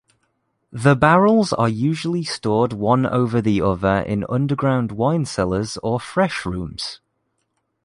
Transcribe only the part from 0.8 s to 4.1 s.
barrels are usually stored one over the other